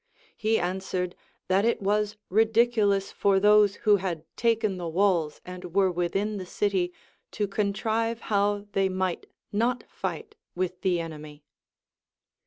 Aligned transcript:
He 0.35 0.57
an 0.57 0.79
swered, 0.79 1.13
that 1.47 1.63
it 1.63 1.79
was 1.79 2.17
ridiculous 2.29 3.11
for 3.11 3.39
those 3.39 3.75
who 3.85 3.97
had 3.97 4.23
taken 4.35 4.77
the 4.77 4.87
walls 4.89 5.39
and 5.45 5.61
Avere 5.61 5.93
within 5.93 6.37
the 6.37 6.45
city 6.47 6.91
to 7.33 7.47
contrive 7.47 8.21
how 8.21 8.65
they 8.71 8.89
might 8.89 9.27
not 9.51 9.83
fight 9.87 10.33
with 10.55 10.81
the 10.81 10.99
enemy. 10.99 11.43